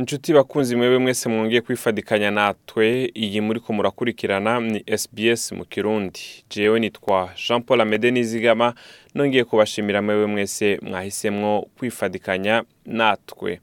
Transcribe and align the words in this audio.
inshuti 0.00 0.32
bakunzi 0.32 0.76
mwebe 0.76 0.98
mwese 0.98 1.28
mwongeye 1.28 1.60
kwifadikanya 1.60 2.30
natwe. 2.30 3.10
Iyi 3.14 3.40
muri 3.40 3.60
ko 3.60 3.72
murakurikirana 3.72 4.60
ni 4.60 4.84
SBS 4.98 5.52
mu 5.52 5.64
kirundi. 5.64 6.20
Jewe 6.50 6.80
nitwa 6.80 7.30
Jean 7.48 7.62
Paul 7.62 7.80
Amede 7.80 8.10
Nizigama 8.10 8.74
nongeye 9.14 9.44
kubashimira 9.44 10.02
mwebe 10.02 10.26
mwese 10.26 10.78
mwahisemwo 10.82 11.68
kwifadikanya 11.78 12.64
natwe. 12.86 13.60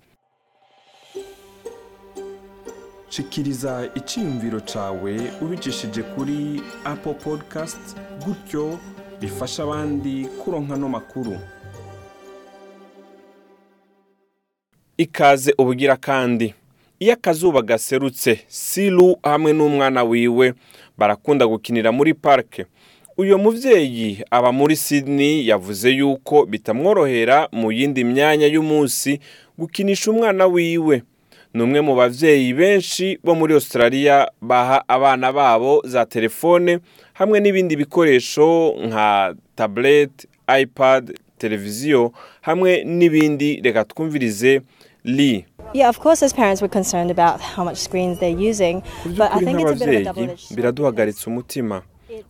Shikiriza 3.09 3.89
icyiyumviro 3.95 4.59
cawe 4.59 5.13
ubicishije 5.41 6.01
kuri 6.03 6.61
Apple 6.85 7.13
Podcast 7.13 7.97
gutyo 8.25 8.79
bifasha 9.21 9.63
abandi 9.63 10.25
kuronka 10.43 10.75
no 10.75 10.89
makuru. 10.89 11.39
Ikaze 14.97 15.53
ubugira 15.57 15.95
kandi. 15.95 16.53
Iyo 16.99 17.13
akazuba 17.13 17.61
gaserutse 17.61 18.39
siru 18.47 19.17
hamwe 19.23 19.53
n'umwana 19.53 20.03
wiwe 20.03 20.53
barakunda 20.97 21.47
gukinira 21.47 21.91
muri 21.91 22.13
parike 22.13 22.65
uyu 23.17 23.37
mubyeyi 23.37 24.23
aba 24.31 24.51
muri 24.51 24.75
Sydney 24.75 25.47
yavuze 25.47 25.89
yuko 25.91 26.45
bitamworohera 26.45 27.49
mu 27.51 27.71
yindi 27.71 28.03
myanya 28.03 28.47
y'umunsi 28.47 29.19
gukinisha 29.57 30.11
umwana 30.11 30.45
wiwe. 30.47 31.03
Ni 31.53 31.63
umwe 31.63 31.81
mu 31.81 31.95
babyeyi 31.95 32.53
benshi 32.53 33.17
bo 33.23 33.35
muri 33.35 33.53
australia 33.53 34.27
baha 34.41 34.83
abana 34.87 35.33
babo 35.33 35.81
za 35.85 36.05
telefone 36.05 36.79
hamwe 37.13 37.39
n'ibindi 37.39 37.75
bikoresho 37.75 38.73
nka 38.85 39.35
tablet 39.55 40.27
ipad 40.61 41.13
televiziyo 41.37 42.11
hamwe 42.41 42.83
n'ibindi. 42.83 43.61
Reka 43.63 43.83
twumvirize 43.85 44.61
li 45.07 45.45
Yeah, 45.73 45.89
of 45.89 45.99
course, 45.99 46.23
as 46.23 46.31
parents, 46.31 46.61
we're 46.61 46.69
concerned 46.71 47.11
about 47.11 47.41
how 47.41 47.63
much 47.63 47.77
screens 47.77 48.19
they're 48.19 48.29
using, 48.49 48.81
ku 49.03 49.09
but 49.19 49.31
I 49.35 49.43
by'ukuri 49.43 49.45
think 49.45 49.59
it's 49.59 49.81
a 49.81 49.85
bit 49.85 50.07
of 50.07 50.17
a 50.17 50.21
nk'ababyeyi 50.21 50.55
biraduhagaritsa 50.55 51.27
umutima. 51.27 51.81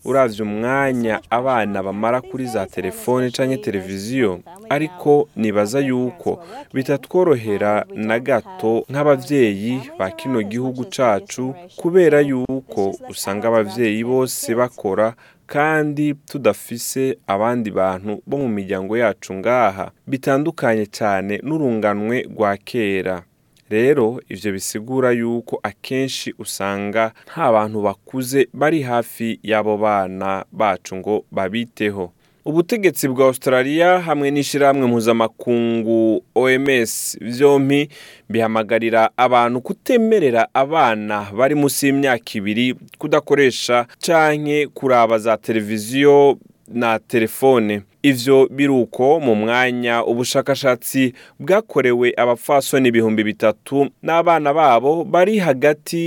Uravye 0.06 0.42
umwanya 0.44 1.22
abana 1.30 1.84
bamara 1.84 2.22
kuri 2.22 2.46
za 2.46 2.66
telefone 2.66 3.32
canke 3.32 3.58
televiziyo 3.58 4.40
ariko 4.70 5.30
nibaza 5.36 5.80
yuko 5.80 6.44
bitatworohera 6.74 7.86
na 7.96 8.20
gato 8.20 8.86
nk'abavyeyi 8.90 9.82
ba 10.00 10.12
kino 10.12 10.42
gihugu 10.44 10.86
cacu 10.86 11.56
kubera 11.78 12.20
yuko 12.22 12.96
usanga 13.10 13.48
abavyeyi 13.48 14.04
bose 14.04 14.56
bakora 14.56 15.14
kandi 15.48 16.14
tudafise 16.14 17.18
abandi 17.28 17.72
bantu 17.72 18.22
bo 18.28 18.38
mu 18.38 18.48
miryango 18.48 18.98
yacu 18.98 19.34
ngaha 19.34 19.92
bitandukanye 20.08 20.86
cyane 20.86 21.40
n'urunganwe 21.44 22.28
rwa 22.32 22.58
kera. 22.58 23.24
Rero 23.70 24.22
ivyo 24.30 24.52
bisigura 24.52 25.12
yuko 25.12 25.60
akenshi 25.64 26.34
usanga 26.40 27.12
nta 27.34 27.52
bantu 27.52 27.82
bakuze 27.82 28.48
bari 28.54 28.82
hafi 28.82 29.40
y'abo 29.44 29.78
bana 29.78 30.46
bacu 30.52 30.96
ngo 30.96 31.26
babiteho. 31.32 32.12
Ubutegetsi 32.46 33.08
bwa 33.08 33.26
australia 33.26 34.00
hamwe 34.00 34.32
n'ishyirahamwe 34.32 34.88
mpuzamakungu 34.88 36.24
oms 36.36 37.18
vyompi 37.22 37.90
bihamagarira 38.30 39.10
abantu 39.18 39.62
kutemerera 39.62 40.48
abana 40.54 41.28
bari 41.38 41.56
munsi 41.56 41.86
y'imyaka 41.88 42.32
ibiri 42.40 42.76
kudakoresha 42.98 43.86
canke 44.00 44.68
kuraba 44.68 45.20
za 45.20 45.38
televiziyo 45.38 46.38
na 46.68 47.00
telefone. 47.00 47.82
Ivyo 48.04 48.48
biruko 48.52 49.20
mu 49.20 49.36
mwanya 49.36 50.06
ubushakashatsi 50.06 51.14
bwakorewe 51.40 52.14
abapfasoni 52.18 52.88
ibihumbi 52.90 53.24
bitatu 53.24 53.90
n'abana 54.04 54.54
babo 54.54 55.04
bari 55.04 55.38
hagati 55.40 56.00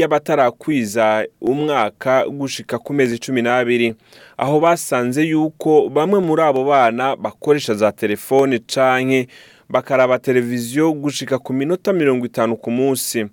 y'abatarakwiza 0.00 1.26
umwaka 1.40 2.28
gushika 2.28 2.78
ku 2.78 2.92
mezi 2.94 3.18
cumi 3.18 3.42
n'abiri. 3.42 3.94
Aho 4.36 4.60
basanze 4.60 5.22
yuko 5.22 5.88
bamwe 5.88 6.20
muri 6.20 6.42
abo 6.42 6.64
bana 6.64 7.16
bakoresha 7.16 7.74
za 7.74 7.92
telefone 7.92 8.58
canke 8.58 9.28
bakaraba 9.68 10.18
televiziyo 10.18 10.92
gushika 10.92 11.38
ku 11.38 11.52
minota 11.52 11.92
mirongo 11.92 12.26
itanu 12.26 12.56
ku 12.56 12.70
munsi. 12.70 13.26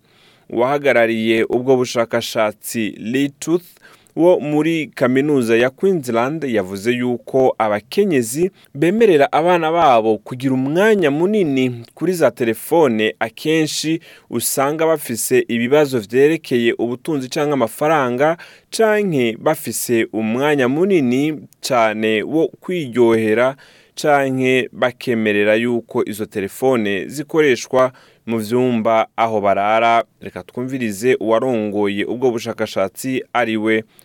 Uwahagarariye 0.50 1.44
ubwo 1.44 1.76
bushakashatsi 1.78 2.90
Lee 3.00 3.30
Tooth 3.40 3.66
wo 4.16 4.40
muri 4.40 4.88
kaminuza 4.88 5.58
ya 5.58 5.70
Queensland 5.70 6.44
yavuze 6.44 6.92
yuko 6.92 7.56
abakenyezi 7.58 8.52
bemerera 8.74 9.31
abana 9.31 9.72
babo 9.72 10.18
kugira 10.18 10.53
umwanya 10.53 11.12
munini 11.12 11.84
kuri 11.94 12.14
za 12.14 12.31
telefone 12.31 13.16
akenshi 13.20 14.00
usanga 14.30 14.86
bafise 14.88 15.46
ibibazo 15.48 16.00
vyerekeye 16.00 16.74
ubutunzi 16.74 17.30
canke 17.30 17.54
amafaranga 17.54 18.38
canke 18.78 19.38
bafise 19.40 20.08
umwanya 20.14 20.68
munini 20.70 21.40
cane 21.68 22.24
wo 22.24 22.48
kwiryohera 22.48 23.56
canke 24.02 24.70
bakemerera 24.72 25.56
yuko 25.56 26.04
izo 26.06 26.25
telefone 26.25 27.08
zikoreshwa 27.08 27.92
mu 28.25 28.40
vyumba 28.40 29.08
aho 29.16 29.42
barara. 29.42 30.04
Reka 30.22 30.44
twumvirize 30.44 31.16
uwarongoye 31.20 32.06
ubwo 32.06 32.31
bushakashatsi 32.31 33.24
ari 33.34 33.58
we 33.58 33.81
Tooth 33.81 34.05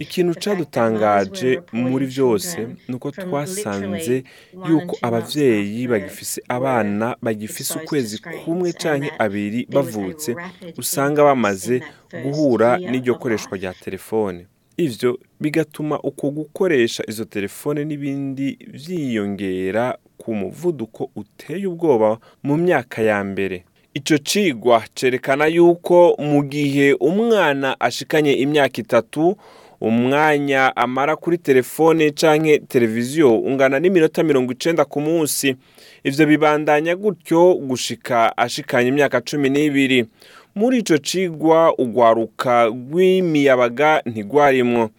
Ikintu 0.00 0.34
reporting 0.34 1.60
muri 1.72 2.06
children 2.08 2.76
nuko 2.88 3.12
from 3.12 3.28
twasanze 3.30 4.24
yuko 4.68 4.96
after 5.02 5.88
bagifise 5.88 6.40
abana 6.48 7.16
bagifise 7.22 7.74
ukwezi 7.78 8.18
kumwe 8.44 8.72
that 8.72 9.12
abiri 9.18 9.66
bavutse 9.70 10.36
usanga 10.78 11.22
bamaze 11.24 11.82
guhura 12.22 12.78
n'iryo 12.78 13.14
koreshwa 13.14 13.58
rya 13.58 13.74
telefone. 13.74 14.46
Ivyo 14.76 15.18
bigatuma 15.40 16.00
uko 16.02 16.30
gukoresha 16.30 17.02
izo 17.08 17.24
telefone 17.24 17.84
n'ibindi 17.84 18.58
vyiyongera 18.72 19.98
ku 20.18 20.34
muvuduko 20.34 21.10
uteye 21.16 21.66
ubwoba 21.66 22.18
mu 22.42 22.56
myaka 22.56 23.02
ya 23.02 23.24
mbere. 23.24 23.64
Ico 23.94 24.18
cigwa 24.18 24.82
cerekana 24.94 25.46
yuko 25.46 26.16
mu 26.18 26.42
gihe 26.42 26.92
umwana 27.00 27.80
ashikanye 27.80 28.32
imyaka 28.32 28.80
itatu 28.80 29.36
umwanya 29.80 30.76
amara 30.76 31.16
kuri 31.16 31.38
telefone 31.38 32.10
canke 32.10 32.58
televiziyo 32.58 33.38
ungana 33.38 33.80
n'iminota 33.80 34.22
mirongo 34.22 34.52
icenda 34.52 34.84
ku 34.84 35.00
munsi. 35.00 35.56
Ivyo 36.04 36.26
bibandanya 36.26 36.96
gutyo 36.96 37.54
gushika 37.54 38.36
ashikanye 38.36 38.88
imyaka 38.88 39.20
cumi 39.20 39.50
n'ibiri. 39.50 40.06
Muri 40.54 40.78
ico 40.78 40.98
cigwa 40.98 41.74
ugwaruka 41.78 42.64
rw'imiyabaga 42.66 44.02
ntigwarimwo 44.06 44.90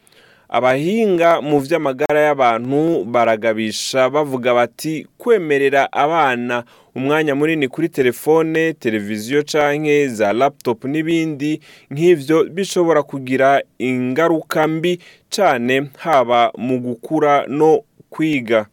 abahinga 0.56 1.42
mu 1.42 1.60
vy'amagara 1.60 2.20
y'abantu 2.28 3.04
baragabisha 3.04 4.10
bavuga 4.10 4.54
bati 4.54 5.08
kwemerera 5.18 5.92
abana 5.92 6.64
umwanya 6.96 7.36
munini 7.36 7.68
kuri 7.68 7.90
telefone 7.90 8.74
televiziyo 8.74 9.44
canke 9.44 10.08
za 10.08 10.34
laptop 10.34 10.86
n'ibindi 10.86 11.60
nk'ivyo 11.92 12.44
bishobora 12.56 13.04
kugira 13.04 13.62
ingaruka 13.80 14.68
mbi 14.68 15.00
cane 15.30 15.90
haba 15.98 16.52
mu 16.58 16.80
gukura 16.80 17.44
no 17.48 17.82
kwiga. 18.10 18.66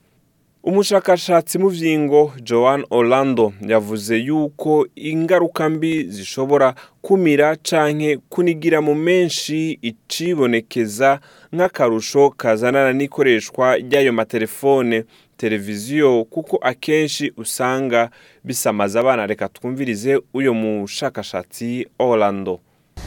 Umushakashatsi 0.63 1.59
mu 1.59 1.69
vyingo 1.69 2.33
joan 2.43 2.85
orlando 2.91 3.53
yavuze 3.69 4.17
yuko 4.17 4.87
ingaruka 4.95 5.69
mbi 5.69 6.05
zishobora 6.05 6.75
kumira 7.01 7.57
canke 7.57 8.19
kunigira 8.29 8.81
mu 8.81 8.95
menshi 8.95 9.79
icibonekeza 9.83 11.21
nk'akarusho 11.53 12.31
kazanana 12.31 12.93
n'ikoreshwa 12.93 13.77
ry'ayo 13.77 14.13
matelefone 14.13 15.05
televiziyo 15.37 16.25
kuko 16.25 16.57
akenshi 16.63 17.33
usanga 17.37 18.11
bisamaza 18.45 19.01
abana. 19.01 19.27
Reka 19.27 19.49
twumvirize 19.49 20.21
uyo 20.35 20.55
mushakashatsi 20.55 21.87
orlando. 21.99 22.61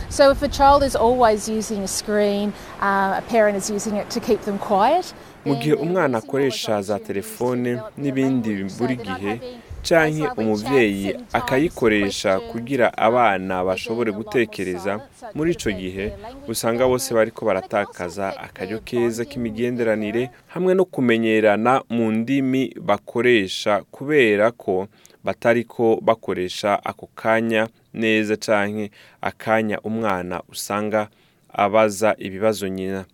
So 0.09 0.31
if 0.31 0.41
a 0.43 0.47
child 0.47 0.83
is 0.83 0.95
always 0.95 1.49
using 1.49 1.83
a 1.83 1.87
screen, 1.87 2.53
uh, 2.81 3.19
a 3.19 3.23
parent 3.29 3.57
is 3.57 3.69
using 3.69 3.95
it 3.97 4.09
to 4.09 4.19
keep 4.19 4.41
them 4.41 4.57
quiet. 4.57 5.13
mu 5.45 5.55
gihe 5.55 5.73
umwana 5.73 6.17
akoresha 6.17 6.81
za 6.81 6.99
telefone 6.99 7.79
n'ibindi 7.97 8.63
buri 8.79 8.95
gihe 8.95 9.29
having 9.29 9.57
canke 9.83 10.27
umuvyeyi 10.41 11.15
akayikoresha 11.33 12.39
kugira 12.39 12.97
abana 12.97 13.63
bashobore 13.63 14.11
gutekereza 14.11 14.99
muri 15.35 15.51
ico 15.51 15.71
gihe 15.71 16.13
usanga 16.47 16.87
bose 16.87 17.13
bariko 17.13 17.45
baratakaza 17.45 18.33
akaryo 18.41 18.79
keza 18.79 19.25
k'imigenderanire 19.25 20.29
hamwe 20.47 20.73
no 20.73 20.85
kumenyerana 20.85 21.81
mu 21.89 22.11
ndimi 22.11 22.73
bakoresha 22.81 23.81
kubera 23.91 24.51
ko 24.51 24.87
batariko 25.25 25.99
bakoresha 26.01 26.85
ako 26.85 27.09
kanya 27.15 27.67
neza 27.93 28.37
canke 28.37 28.91
akanya 29.21 29.81
umwana 29.81 30.41
usanga 30.51 31.09
abaza 31.53 32.15
ibibazo 32.17 32.67
nyina. 32.67 33.05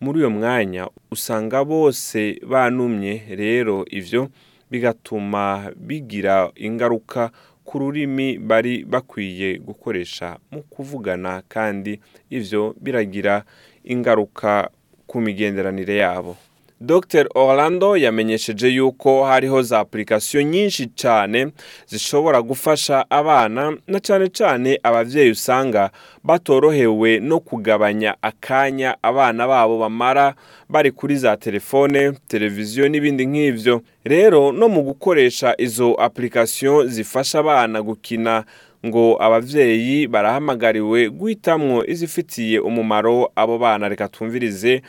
Muri 0.00 0.18
uyo 0.18 0.30
mwanya 0.30 0.88
usanga 1.10 1.64
bose 1.64 2.40
banumye 2.48 3.22
rero 3.30 3.84
ivyo 3.90 4.28
bigatuma 4.70 5.70
bigira 5.76 6.50
ingaruka 6.56 7.30
ku 7.64 7.78
rurimi 7.78 8.38
bari 8.38 8.84
bakwiye 8.84 9.58
gukoresha 9.58 10.38
mu 10.50 10.62
kuvugana 10.62 11.42
kandi 11.48 12.00
ivyo 12.30 12.74
biragira 12.80 13.44
ingaruka 13.84 14.70
ku 15.06 15.20
migenderanire 15.20 15.96
yabo. 15.96 16.36
Dr 16.82 17.26
Orlando 17.34 17.96
yamenyesheje 17.96 18.68
yuko 18.68 19.24
hariho 19.24 19.62
za 19.62 19.78
application 19.78 20.44
nyinshi 20.44 20.86
cyane 20.86 21.46
zishobora 21.86 22.42
gufasha 22.42 23.10
abana 23.10 23.76
na 23.86 24.00
cyane 24.00 24.28
cyane 24.28 24.80
abavyeyi 24.82 25.30
usanga 25.30 25.90
batorohewe 26.24 27.18
no 27.20 27.40
kugabanya 27.40 28.14
akanya 28.22 28.96
abana 29.02 29.46
babo 29.48 29.78
bamara 29.78 30.34
bari 30.68 30.90
kuri 30.92 31.16
za 31.16 31.36
telefone 31.36 32.12
televiziyo 32.28 32.88
n'ibindi 32.88 33.26
nk'ivyo 33.26 33.82
rero 34.04 34.52
no 34.52 34.68
mu 34.68 34.82
gukoresha 34.82 35.54
izo 35.58 35.94
application 35.94 36.88
zifasha 36.88 37.38
abana 37.38 37.82
gukina 37.82 38.44
ngo 38.86 39.16
abavyeyi 39.22 40.06
barahamagariwe 40.08 41.08
guhitamwo 41.10 41.84
izifitiye 41.86 42.58
umumaro 42.60 43.30
abo 43.36 43.58
bana. 43.58 43.88
Reka 43.88 44.08
twumvirize 44.08 44.82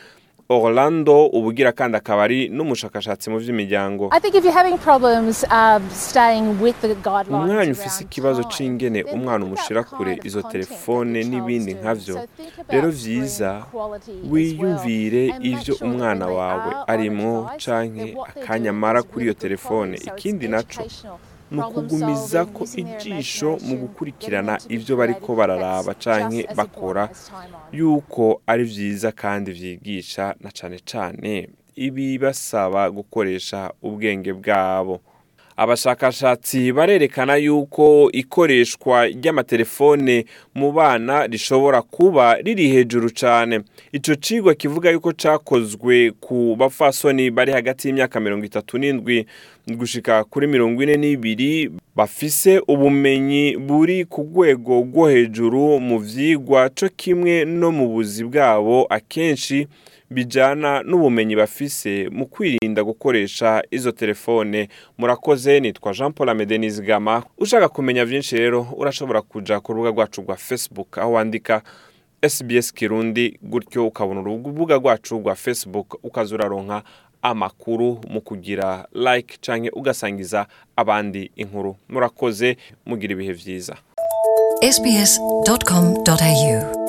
Orlando 0.51 1.25
ubugira 1.25 1.71
kandi 1.71 1.97
akaba 1.97 2.23
ari 2.23 2.49
n'umushakashatsi 2.49 3.29
mu 3.29 3.39
by'imiryango 3.39 4.09
I 4.11 4.19
think 4.19 4.35
if 4.35 4.43
you're 4.43 4.57
having 4.61 4.77
problems 4.77 5.45
um, 5.51 5.83
staying 5.89 6.47
with 6.61 6.75
the 6.81 6.95
guidelines 6.95 7.47
umwanya 7.49 7.71
ufise 7.71 8.03
ikibazo 8.03 8.43
c'ingene 8.43 9.03
umwana 9.03 9.45
umushira 9.45 9.83
kure 9.83 10.19
izo 10.23 10.41
telefone 10.41 11.23
n'ibindi 11.23 11.73
nkavyo. 11.73 12.15
rero 12.69 12.89
vyiza 12.91 13.65
wiyumvire 14.31 15.23
ivyo 15.41 15.75
umwana 15.81 16.27
wawe 16.27 16.71
arimwo 16.87 17.49
canke 17.65 18.05
that 18.05 18.15
what 18.15 18.33
they're 18.33 18.43
akanya 18.43 18.71
doing 18.71 18.77
amara 18.77 18.99
is 18.99 19.05
kuri 19.05 19.25
iyo 19.25 19.33
telefone. 19.33 19.95
ikindi 19.97 20.47
naco 20.47 20.83
ukugumiza 21.59 22.45
solving, 22.45 22.53
ko 22.53 22.63
ijisho 22.75 23.57
mu 23.67 23.75
gukurikirana 23.77 24.57
ivyo 24.69 24.97
bariko 24.97 25.35
bararaba 25.35 25.93
canke 25.93 26.47
bakora 26.55 27.09
yuko 27.71 28.41
ari 28.47 28.63
vyiza 28.63 29.11
kandi 29.11 29.51
vyigisha 29.51 30.35
na 30.39 30.51
cane 30.51 30.79
cane. 30.91 31.49
Ibibasaba 31.75 32.89
gukoresha 32.91 33.71
ubwenge 33.81 34.33
bwabo. 34.33 35.01
Abashakashatsi 35.57 36.71
barerekana 36.71 37.35
yuko 37.35 38.09
ikoreshwa 38.13 39.07
ry'amatelefone 39.07 40.25
mu 40.55 40.71
bana 40.71 41.27
rishobora 41.27 41.81
kuba 41.81 42.35
riri 42.35 42.67
hejuru 42.69 43.09
cyane 43.09 43.61
ico 43.91 44.15
cigwa 44.15 44.53
kivuga 44.55 44.91
yuko 44.91 45.13
cakozwe 45.13 46.11
ku 46.19 46.55
bafasoni 46.59 47.31
bari 47.31 47.51
hagati 47.51 47.87
y'imyaka 47.87 48.19
mirongo 48.19 48.45
itatu 48.45 48.77
n'indwi 48.77 49.25
gushika 49.67 50.23
kuri 50.23 50.47
mirongo 50.47 50.83
ine 50.83 50.97
n'ibiri 50.97 51.71
bafise 51.95 52.59
ubumenyi 52.67 53.57
buri 53.57 54.05
ku 54.05 54.21
rwego 54.21 54.79
rwo 54.81 55.07
hejuru 55.09 55.79
mu 55.79 55.99
vyigwa 55.99 56.69
co 56.69 56.89
kimwe 56.95 57.45
no 57.45 57.71
mu 57.71 57.87
buzi 57.87 58.23
bwabo 58.23 58.85
akenshi 58.89 59.67
bijana 60.11 60.83
n'ubumenyi 60.83 61.35
bafise 61.35 62.09
mu 62.11 62.25
kwirinda 62.27 62.83
gukoresha 62.83 63.63
izo 63.71 63.91
telefone. 63.91 64.69
Murakoze 64.97 65.59
nitwa 65.59 65.93
jean 65.93 66.11
paul 66.13 66.29
amede 66.29 66.57
nizigama 66.57 67.23
ushaka 67.37 67.69
kumenya 67.69 68.05
byinshi 68.05 68.37
rero 68.37 68.67
urashobora 68.77 69.21
kuja 69.21 69.59
ku 69.59 69.73
rubuga 69.73 69.89
rwacu 69.91 70.21
rwa 70.21 70.35
facebook. 70.35 70.97
Aho 70.97 71.11
wandika 71.11 71.61
sbs 72.29 72.73
kirundi 72.73 73.39
gutyo 73.41 73.87
ukabona 73.87 74.21
urubuga 74.21 74.75
rwacu 74.75 75.19
rwa 75.19 75.35
facebook 75.35 75.99
ukaza 76.03 76.35
uraronka 76.35 76.83
amakuru 77.21 78.01
mu 78.09 78.21
kugira 78.21 78.87
like 78.93 79.37
canke 79.41 79.69
ugasangiza 79.73 80.45
abandi 80.75 81.31
inkuru. 81.35 81.75
Murakoze 81.89 82.57
mugira 82.85 83.13
ibihe 83.13 83.33
sbs.com.au 84.71 86.80